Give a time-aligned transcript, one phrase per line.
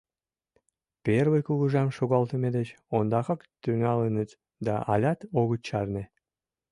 [1.05, 4.29] Первый кугыжам шогалтыме деч ондакак тӱҥалыныт
[4.65, 6.03] да алят огыт чарне.